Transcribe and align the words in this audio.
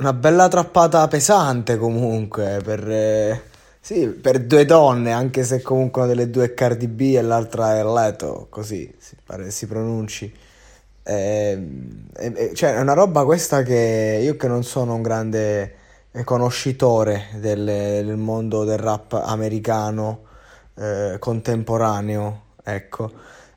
Una 0.00 0.14
bella 0.14 0.48
trappata 0.48 1.06
pesante 1.08 1.76
comunque 1.76 2.58
per, 2.64 2.90
eh, 2.90 3.42
sì, 3.80 4.06
per 4.06 4.40
due 4.46 4.64
donne, 4.64 5.12
anche 5.12 5.44
se 5.44 5.60
comunque 5.60 6.00
una 6.00 6.10
delle 6.10 6.30
due 6.30 6.46
è 6.46 6.54
Cardi 6.54 6.88
B 6.88 7.12
e 7.16 7.20
l'altra 7.20 7.76
è 7.76 7.84
Leto, 7.84 8.46
così 8.48 8.90
si 8.96 9.14
pare 9.22 9.50
si 9.50 9.66
pronunci. 9.66 10.32
Eh, 11.02 11.68
eh, 12.16 12.54
cioè 12.54 12.76
è 12.76 12.80
una 12.80 12.94
roba 12.94 13.26
questa 13.26 13.62
che 13.62 14.20
io 14.22 14.36
che 14.36 14.48
non 14.48 14.64
sono 14.64 14.94
un 14.94 15.02
grande 15.02 15.74
conoscitore 16.24 17.26
del, 17.34 17.62
del 17.62 18.16
mondo 18.16 18.64
del 18.64 18.78
rap 18.78 19.12
americano 19.12 20.20
eh, 20.76 21.16
contemporaneo, 21.18 22.44
ecco. 22.64 23.10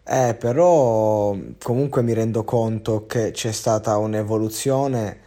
Eh, 0.03 0.35
però 0.37 1.37
comunque 1.63 2.01
mi 2.01 2.11
rendo 2.11 2.43
conto 2.43 3.05
che 3.05 3.31
c'è 3.31 3.53
stata 3.53 3.95
un'evoluzione 3.95 5.21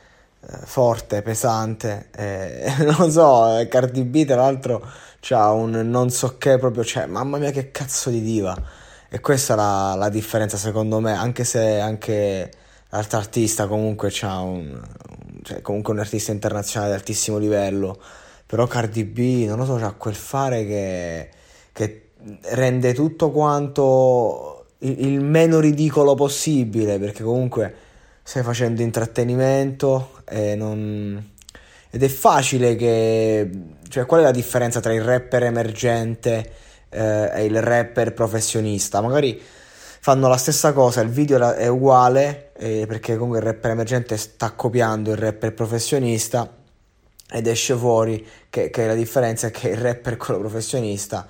forte, 0.64 1.22
pesante. 1.22 2.08
Eh, 2.14 2.72
non 2.96 3.10
so, 3.10 3.58
eh, 3.58 3.68
Cardi 3.68 4.02
B 4.04 4.24
tra 4.24 4.36
l'altro 4.36 4.84
ha 5.30 5.50
un 5.52 5.70
non 5.70 6.10
so 6.10 6.36
che 6.38 6.58
proprio, 6.58 6.84
cioè, 6.84 7.06
mamma 7.06 7.38
mia 7.38 7.50
che 7.50 7.70
cazzo 7.70 8.10
di 8.10 8.20
diva. 8.22 8.56
E 9.08 9.20
questa 9.20 9.54
è 9.54 9.56
la, 9.56 9.94
la 9.96 10.08
differenza 10.08 10.56
secondo 10.56 11.00
me, 11.00 11.12
anche 11.12 11.44
se 11.44 11.80
anche 11.80 12.50
l'altro 12.90 13.18
artista 13.18 13.66
comunque 13.66 14.08
c'ha 14.12 14.38
un, 14.40 14.80
cioè, 15.42 15.60
comunque 15.62 15.92
un 15.92 16.00
artista 16.00 16.32
internazionale 16.32 16.92
di 16.92 16.98
altissimo 16.98 17.38
livello. 17.38 17.98
Però 18.46 18.66
Cardi 18.66 19.04
B, 19.04 19.44
non 19.46 19.58
lo 19.58 19.64
so, 19.64 19.74
c'ha 19.76 19.92
quel 19.92 20.14
fare 20.14 20.64
che, 20.64 21.30
che 21.72 22.10
rende 22.50 22.94
tutto 22.94 23.30
quanto 23.30 24.66
il, 24.78 25.06
il 25.06 25.20
meno 25.20 25.58
ridicolo 25.60 26.14
possibile, 26.14 26.98
perché 26.98 27.22
comunque 27.24 27.74
stai 28.26 28.42
facendo 28.42 28.82
intrattenimento 28.82 30.22
e 30.28 30.56
non... 30.56 31.30
ed 31.90 32.02
è 32.02 32.08
facile 32.08 32.74
che... 32.74 33.48
Cioè, 33.88 34.04
qual 34.04 34.22
è 34.22 34.24
la 34.24 34.32
differenza 34.32 34.80
tra 34.80 34.92
il 34.92 35.00
rapper 35.00 35.44
emergente 35.44 36.52
eh, 36.88 37.30
e 37.32 37.44
il 37.44 37.62
rapper 37.62 38.12
professionista? 38.14 39.00
Magari 39.00 39.40
fanno 40.00 40.26
la 40.26 40.38
stessa 40.38 40.72
cosa, 40.72 41.02
il 41.02 41.08
video 41.08 41.52
è 41.52 41.68
uguale, 41.68 42.50
eh, 42.56 42.84
perché 42.88 43.14
comunque 43.14 43.38
il 43.38 43.44
rapper 43.44 43.70
emergente 43.70 44.16
sta 44.16 44.50
copiando 44.50 45.12
il 45.12 45.18
rapper 45.18 45.54
professionista 45.54 46.52
ed 47.30 47.46
esce 47.46 47.76
fuori 47.76 48.26
che, 48.50 48.70
che 48.70 48.86
la 48.88 48.94
differenza 48.94 49.46
è 49.46 49.50
che 49.52 49.68
il 49.68 49.76
rapper, 49.76 50.16
quello 50.16 50.40
professionista, 50.40 51.28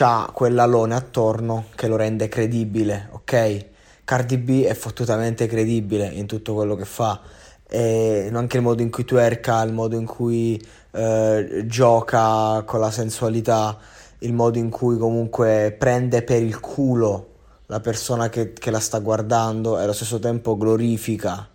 ha 0.00 0.30
quell'alone 0.30 0.94
attorno 0.94 1.68
che 1.74 1.86
lo 1.86 1.96
rende 1.96 2.28
credibile, 2.28 3.08
ok? 3.12 3.74
Cardi 4.06 4.38
B 4.38 4.62
è 4.62 4.74
fottutamente 4.74 5.48
credibile 5.48 6.06
in 6.06 6.26
tutto 6.26 6.54
quello 6.54 6.76
che 6.76 6.84
fa, 6.84 7.20
e 7.68 8.30
anche 8.32 8.56
il 8.58 8.62
modo 8.62 8.80
in 8.80 8.88
cui 8.88 9.04
twerka, 9.04 9.60
il 9.62 9.72
modo 9.72 9.96
in 9.96 10.06
cui 10.06 10.64
eh, 10.92 11.64
gioca 11.66 12.62
con 12.62 12.78
la 12.78 12.92
sensualità, 12.92 13.76
il 14.20 14.32
modo 14.32 14.58
in 14.58 14.70
cui 14.70 14.96
comunque 14.96 15.74
prende 15.76 16.22
per 16.22 16.40
il 16.40 16.60
culo 16.60 17.30
la 17.66 17.80
persona 17.80 18.28
che, 18.28 18.52
che 18.52 18.70
la 18.70 18.78
sta 18.78 19.00
guardando 19.00 19.76
e 19.76 19.82
allo 19.82 19.92
stesso 19.92 20.20
tempo 20.20 20.56
glorifica 20.56 21.48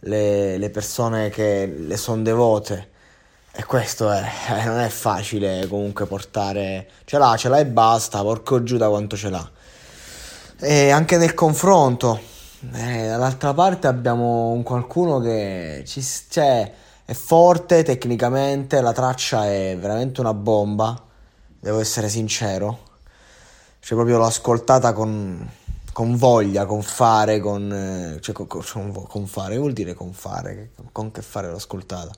le, 0.00 0.58
le 0.58 0.70
persone 0.70 1.30
che 1.30 1.66
le 1.66 1.96
sono 1.96 2.20
devote. 2.20 2.88
E 3.50 3.64
questo 3.64 4.10
è, 4.10 4.22
eh, 4.50 4.64
non 4.66 4.78
è 4.78 4.88
facile 4.88 5.66
comunque 5.68 6.04
portare. 6.04 6.86
Ce 7.04 7.16
l'ha, 7.16 7.34
ce 7.38 7.48
l'ha 7.48 7.58
e 7.60 7.66
basta, 7.66 8.20
porco 8.20 8.62
giù 8.62 8.76
da 8.76 8.90
quanto 8.90 9.16
ce 9.16 9.30
l'ha. 9.30 9.50
E 10.60 10.90
anche 10.90 11.18
nel 11.18 11.34
confronto, 11.34 12.18
eh, 12.72 13.06
dall'altra 13.06 13.54
parte 13.54 13.86
abbiamo 13.86 14.48
un 14.48 14.64
qualcuno 14.64 15.20
che 15.20 15.84
ci, 15.86 16.04
cioè, 16.28 16.72
è 17.04 17.12
forte 17.12 17.84
tecnicamente, 17.84 18.80
la 18.80 18.92
traccia 18.92 19.46
è 19.46 19.76
veramente 19.78 20.20
una 20.20 20.34
bomba, 20.34 21.00
devo 21.60 21.78
essere 21.78 22.08
sincero. 22.08 22.86
Cioè, 23.78 23.96
proprio 23.96 24.18
l'ho 24.18 24.26
ascoltata 24.26 24.92
con, 24.92 25.48
con 25.92 26.16
voglia, 26.16 26.66
con 26.66 26.82
fare, 26.82 27.38
con, 27.38 27.72
eh, 27.72 28.20
cioè, 28.20 28.34
con, 28.34 28.48
con, 28.48 29.26
fare, 29.28 29.58
vuol 29.58 29.72
dire 29.72 29.94
con 29.94 30.12
fare, 30.12 30.72
con 30.90 31.12
che 31.12 31.22
fare 31.22 31.48
l'ho 31.48 31.56
ascoltata. 31.56 32.10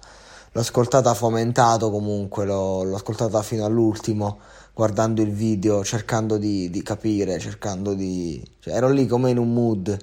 L'ho 0.52 0.60
ascoltata 0.62 1.12
fomentato 1.12 1.90
comunque, 1.90 2.46
l'ho, 2.46 2.84
l'ho 2.84 2.96
ascoltata 2.96 3.42
fino 3.42 3.66
all'ultimo 3.66 4.38
guardando 4.74 5.22
il 5.22 5.32
video, 5.32 5.84
cercando 5.84 6.36
di, 6.36 6.70
di 6.70 6.82
capire, 6.82 7.38
cercando 7.38 7.94
di... 7.94 8.42
Cioè, 8.60 8.74
ero 8.74 8.88
lì 8.88 9.06
come 9.06 9.30
in 9.30 9.38
un 9.38 9.52
mood. 9.52 9.96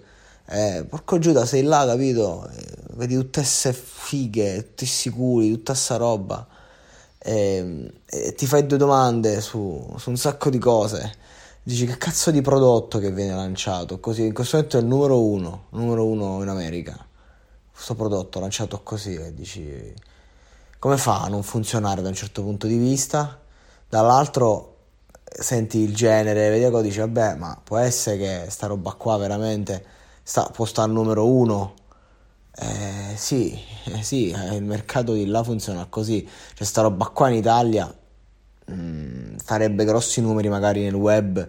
Eh, 0.50 0.85
porco 0.88 1.19
Giuda, 1.19 1.45
sei 1.45 1.63
là, 1.63 1.85
capito? 1.85 2.47
Eh, 2.50 2.63
vedi 2.94 3.16
tutte 3.16 3.41
queste 3.41 3.73
fighe, 3.73 4.67
tutti 4.67 4.85
sicuri, 4.85 5.51
tutta 5.51 5.73
sta 5.73 5.97
roba. 5.97 6.47
Eh, 7.19 7.91
e 8.05 8.33
ti 8.33 8.45
fai 8.45 8.66
due 8.66 8.78
domande 8.78 9.41
su, 9.41 9.94
su, 9.97 10.09
un 10.09 10.17
sacco 10.17 10.50
di 10.50 10.57
cose. 10.57 11.11
Dici 11.63 11.85
che 11.85 11.97
cazzo 11.97 12.31
di 12.31 12.41
prodotto 12.41 12.99
che 12.99 13.11
viene 13.11 13.35
lanciato? 13.35 13.99
Così, 13.99 14.25
in 14.25 14.34
questo 14.34 14.55
momento 14.55 14.78
è 14.78 14.81
il 14.81 14.88
numero 14.88 15.22
uno, 15.22 15.66
numero 15.72 16.05
uno 16.05 16.41
in 16.41 16.47
America. 16.47 16.97
Questo 17.72 17.95
prodotto 17.95 18.39
lanciato 18.39 18.81
così, 18.84 19.16
e 19.16 19.34
dici... 19.34 19.94
Come 20.79 20.97
fa 20.97 21.23
a 21.23 21.28
non 21.28 21.41
funzionare 21.41 22.03
da 22.03 22.09
un 22.09 22.13
certo 22.13 22.44
punto 22.44 22.67
di 22.67 22.78
vista? 22.78 23.39
Dall'altro 23.90 24.75
senti 25.24 25.80
il 25.80 25.96
genere, 25.96 26.50
vedi 26.50 26.70
cosa 26.70 26.84
dici, 26.84 27.00
vabbè, 27.00 27.36
ma 27.36 27.59
può 27.64 27.78
essere 27.78 28.18
che 28.18 28.46
sta 28.50 28.68
roba 28.68 28.94
qua 28.94 29.18
veramente 29.18 29.96
sta, 30.23 30.50
può 30.52 30.66
stare 30.66 30.88
al 30.90 30.94
numero 30.94 31.28
uno. 31.29 31.73
Eh, 32.59 33.16
sì, 33.16 33.58
eh, 33.85 34.02
sì, 34.03 34.32
eh, 34.32 34.56
il 34.56 34.64
mercato 34.64 35.14
di 35.14 35.26
là 35.26 35.44
funziona 35.44 35.85
così. 35.90 36.28
Cioè, 36.53 36.66
sta 36.66 36.82
roba 36.82 37.08
qua 37.08 37.29
in 37.29 37.35
Italia 37.35 37.94
mh, 38.66 38.73
mm, 38.73 39.38
farebbe 39.38 39.85
grossi 39.85 40.22
numeri 40.22 40.50
magari 40.50 40.84
nel 40.84 40.94
web, 40.96 41.47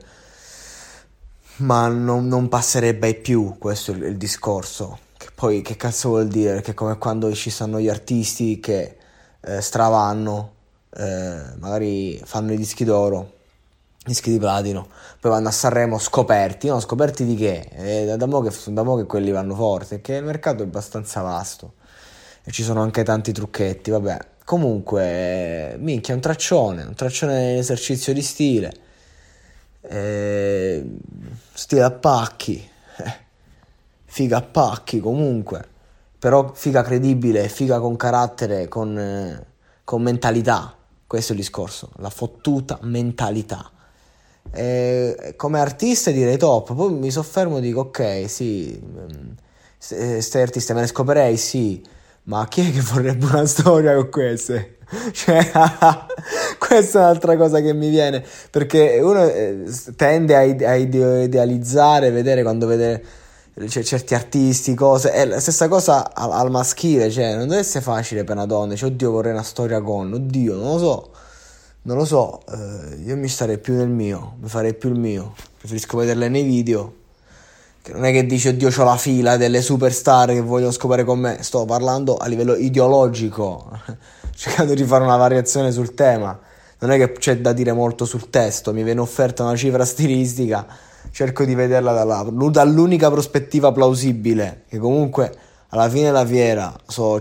ma 1.56 1.88
non, 1.88 2.28
non 2.28 2.48
passerebbe 2.48 3.14
più, 3.14 3.56
questo 3.58 3.92
è 3.92 3.94
il, 3.96 4.02
il, 4.04 4.16
discorso. 4.16 4.98
Che 5.16 5.28
poi 5.34 5.62
che 5.62 5.76
cazzo 5.76 6.10
vuol 6.10 6.28
dire? 6.28 6.54
Perché 6.54 6.74
come 6.74 6.98
quando 6.98 7.34
ci 7.34 7.50
sono 7.50 7.80
gli 7.80 7.88
artisti 7.88 8.60
che 8.60 8.96
eh, 9.40 9.60
stravanno 9.60 10.52
eh, 10.96 11.40
magari 11.58 12.20
fanno 12.24 12.52
i 12.52 12.56
dischi 12.56 12.84
d'oro, 12.84 13.34
dischi 14.04 14.30
di 14.30 14.38
platino, 14.38 14.88
poi 15.20 15.30
vanno 15.30 15.48
a 15.48 15.50
Sanremo 15.50 15.98
scoperti, 15.98 16.68
no? 16.68 16.80
Scoperti 16.80 17.24
di 17.24 17.34
che? 17.36 17.68
Eh, 17.72 18.16
da, 18.16 18.26
mo 18.26 18.40
che, 18.40 18.50
che 18.50 19.06
quelli 19.06 19.30
vanno 19.30 19.54
forti, 19.54 20.00
che 20.00 20.14
il 20.14 20.24
mercato 20.24 20.62
è 20.62 20.66
abbastanza 20.66 21.20
vasto 21.20 21.74
e 22.44 22.50
ci 22.50 22.62
sono 22.62 22.80
anche 22.82 23.02
tanti 23.02 23.32
trucchetti, 23.32 23.90
vabbè. 23.90 24.18
Comunque, 24.44 25.76
minchia, 25.78 26.14
un 26.14 26.20
traccione, 26.20 26.82
un 26.84 26.94
traccione 26.94 27.58
esercizio 27.58 28.14
di 28.14 28.22
stile. 28.22 28.72
eh, 29.82 30.84
stile 31.52 31.82
a 31.82 31.90
pacchi, 31.90 32.68
eh, 32.96 33.12
figa 34.04 34.38
a 34.38 34.42
pacchi 34.42 35.00
comunque, 35.00 35.64
però 36.18 36.52
figa 36.54 36.82
credibile, 36.82 37.48
figa 37.48 37.80
con 37.80 37.96
carattere, 37.96 38.68
con, 38.68 38.98
eh, 38.98 39.46
con 39.84 40.02
mentalità, 40.02 40.74
questo 41.08 41.32
è 41.32 41.34
il 41.34 41.40
discorso, 41.40 41.90
la 41.96 42.10
fottuta 42.10 42.78
mentalità. 42.82 43.70
E 44.52 45.34
come 45.36 45.58
artista 45.58 46.10
direi 46.10 46.36
top, 46.36 46.74
poi 46.74 46.92
mi 46.92 47.10
soffermo 47.10 47.58
e 47.58 47.60
dico 47.62 47.80
ok, 47.80 48.24
sì, 48.28 48.78
stai 49.78 50.42
artista 50.42 50.74
me 50.74 50.82
ne 50.82 50.86
scoperei, 50.86 51.38
sì, 51.38 51.82
ma 52.24 52.46
chi 52.46 52.68
è 52.68 52.72
che 52.72 52.82
vorrebbe 52.82 53.24
una 53.24 53.46
storia 53.46 53.94
con 53.94 54.10
queste? 54.10 54.76
Cioè, 55.12 55.50
questa 56.58 56.98
è 56.98 57.02
un'altra 57.02 57.36
cosa 57.36 57.60
che 57.60 57.72
mi 57.72 57.88
viene, 57.88 58.22
perché 58.50 59.00
uno 59.02 59.24
eh, 59.24 59.64
tende 59.96 60.36
a 60.36 60.74
idealizzare, 60.74 62.10
vedere 62.10 62.42
quando 62.42 62.66
vede 62.66 63.02
cioè, 63.66 63.82
certi 63.82 64.14
artisti, 64.14 64.74
cose, 64.74 65.10
è 65.10 65.24
la 65.24 65.40
stessa 65.40 65.68
cosa 65.68 66.14
al, 66.14 66.30
al, 66.32 66.50
maschile, 66.50 67.10
cioè 67.10 67.34
non 67.34 67.48
deve 67.48 67.60
essere 67.60 67.82
facile 67.82 68.24
per 68.24 68.36
una 68.36 68.46
donna, 68.46 68.76
cioè 68.76 68.90
oddio 68.90 69.10
vorrei 69.10 69.32
una 69.32 69.42
storia 69.42 69.80
con, 69.80 70.12
oddio 70.12 70.54
non 70.54 70.72
lo 70.72 70.78
so, 70.78 71.10
non 71.82 71.96
lo 71.96 72.04
so, 72.04 72.42
eh, 72.46 72.96
io 73.04 73.16
mi 73.16 73.28
starei 73.28 73.58
più 73.58 73.74
nel 73.74 73.88
mio, 73.88 74.36
mi 74.40 74.48
farei 74.48 74.74
più 74.74 74.90
il 74.90 74.98
mio, 74.98 75.34
preferisco 75.58 75.96
vederle 75.96 76.28
nei 76.28 76.42
video, 76.42 76.94
che 77.82 77.92
non 77.92 78.04
è 78.04 78.12
che 78.12 78.26
dici 78.26 78.48
oddio 78.48 78.68
ho 78.68 78.84
la 78.84 78.96
fila 78.96 79.36
delle 79.36 79.62
superstar 79.62 80.28
che 80.28 80.40
vogliono 80.40 80.70
scopare 80.70 81.04
con 81.04 81.18
me, 81.18 81.42
sto 81.42 81.64
parlando 81.64 82.16
a 82.16 82.26
livello 82.26 82.54
ideologico 82.54 83.70
cercando 84.36 84.74
di 84.74 84.84
fare 84.84 85.02
una 85.02 85.16
variazione 85.16 85.72
sul 85.72 85.94
tema. 85.94 86.38
Non 86.80 86.90
è 86.92 86.96
che 86.96 87.12
c'è 87.12 87.38
da 87.38 87.52
dire 87.52 87.72
molto 87.72 88.04
sul 88.04 88.30
testo, 88.30 88.72
mi 88.72 88.84
viene 88.84 89.00
offerta 89.00 89.42
una 89.42 89.56
cifra 89.56 89.84
stilistica, 89.84 90.66
cerco 91.10 91.44
di 91.44 91.54
vederla 91.54 92.04
dall'unica 92.50 93.10
prospettiva 93.10 93.72
plausibile, 93.72 94.64
che 94.68 94.78
comunque 94.78 95.32
alla 95.70 95.88
fine 95.88 96.06
della 96.06 96.24
fiera 96.24 96.74
sono 96.86 97.20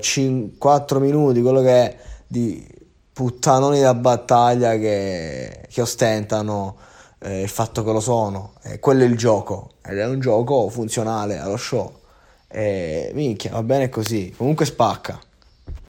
4 0.57 0.99
minuti, 0.99 1.41
quello 1.41 1.61
che 1.61 1.71
è 1.71 1.97
di 2.27 2.65
puttanoni 3.11 3.81
da 3.81 3.93
battaglia 3.95 4.77
che, 4.77 5.65
che 5.67 5.81
ostentano 5.81 6.77
eh, 7.19 7.41
il 7.41 7.49
fatto 7.49 7.83
che 7.83 7.91
lo 7.91 7.99
sono. 7.99 8.53
E 8.61 8.79
quello 8.79 9.03
è 9.03 9.05
il 9.07 9.17
gioco, 9.17 9.71
ed 9.83 9.97
è 9.97 10.05
un 10.05 10.19
gioco 10.19 10.69
funzionale 10.69 11.39
allo 11.39 11.57
show. 11.57 11.91
E 12.47 13.11
minchia, 13.13 13.51
va 13.51 13.63
bene 13.63 13.89
così, 13.89 14.33
comunque 14.37 14.65
spacca. 14.65 15.19